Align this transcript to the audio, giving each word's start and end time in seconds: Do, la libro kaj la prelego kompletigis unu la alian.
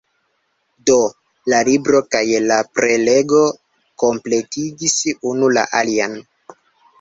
Do, 0.89 0.93
la 1.53 1.59
libro 1.67 1.99
kaj 2.15 2.21
la 2.45 2.57
prelego 2.77 3.43
kompletigis 4.05 4.97
unu 5.35 5.53
la 5.59 5.67
alian. 5.83 6.19